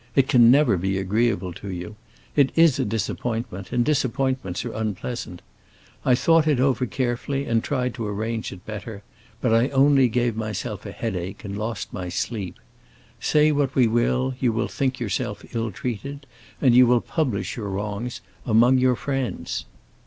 It 0.15 0.27
can 0.27 0.49
never 0.49 0.77
be 0.77 0.97
agreeable 0.97 1.53
to 1.53 1.69
you. 1.69 1.95
It 2.35 2.51
is 2.55 2.79
a 2.79 2.85
disappointment, 2.85 3.71
and 3.71 3.85
disappointments 3.85 4.65
are 4.65 4.73
unpleasant. 4.73 5.43
I 6.03 6.15
thought 6.15 6.47
it 6.47 6.59
over 6.59 6.87
carefully 6.87 7.45
and 7.45 7.63
tried 7.63 7.93
to 7.93 8.07
arrange 8.07 8.51
it 8.51 8.65
better; 8.65 9.03
but 9.41 9.53
I 9.53 9.67
only 9.69 10.07
gave 10.09 10.35
myself 10.35 10.87
a 10.87 10.91
headache 10.91 11.45
and 11.45 11.55
lost 11.55 11.93
my 11.93 12.09
sleep. 12.09 12.57
Say 13.19 13.51
what 13.51 13.75
we 13.75 13.85
will, 13.87 14.33
you 14.39 14.51
will 14.51 14.67
think 14.67 14.99
yourself 14.99 15.45
ill 15.55 15.69
treated, 15.71 16.25
and 16.59 16.73
you 16.73 16.87
will 16.87 17.01
publish 17.01 17.55
your 17.55 17.69
wrongs 17.69 18.21
among 18.43 18.79
your 18.79 18.95
friends. 18.95 19.65